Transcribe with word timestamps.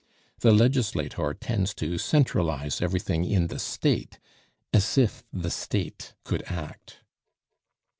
The 0.39 0.51
legislator 0.51 1.31
tends 1.35 1.75
to 1.75 1.99
centralize 1.99 2.81
everything 2.81 3.23
in 3.23 3.49
the 3.49 3.59
State, 3.59 4.17
as 4.73 4.97
if 4.97 5.23
the 5.31 5.51
State 5.51 6.15
could 6.23 6.41
act. 6.47 7.01